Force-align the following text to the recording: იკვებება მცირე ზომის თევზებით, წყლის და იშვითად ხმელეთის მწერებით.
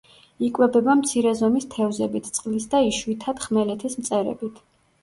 იკვებება 0.45 0.95
მცირე 1.01 1.33
ზომის 1.41 1.69
თევზებით, 1.75 2.33
წყლის 2.39 2.67
და 2.73 2.83
იშვითად 2.89 3.47
ხმელეთის 3.47 4.01
მწერებით. 4.03 4.61